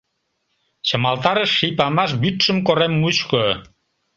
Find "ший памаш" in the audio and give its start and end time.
1.57-2.11